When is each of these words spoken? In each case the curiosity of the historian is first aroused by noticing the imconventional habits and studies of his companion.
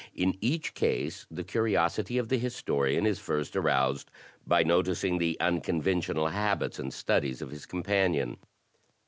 In 0.15 0.35
each 0.43 0.73
case 0.73 1.27
the 1.29 1.43
curiosity 1.43 2.17
of 2.17 2.27
the 2.29 2.39
historian 2.39 3.05
is 3.05 3.19
first 3.19 3.55
aroused 3.55 4.09
by 4.47 4.63
noticing 4.63 5.19
the 5.19 5.37
imconventional 5.39 6.31
habits 6.31 6.79
and 6.79 6.91
studies 6.91 7.39
of 7.39 7.51
his 7.51 7.67
companion. 7.67 8.37